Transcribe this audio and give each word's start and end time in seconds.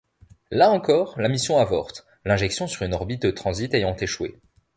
Là 0.49 0.71
encore, 0.71 1.13
la 1.21 1.29
mission 1.29 1.59
avorte, 1.59 2.07
l'injection 2.25 2.65
sur 2.65 2.81
une 2.85 2.95
orbite 2.95 3.21
de 3.21 3.29
transit 3.29 3.71
ayant 3.75 3.95
échoué. 3.97 4.35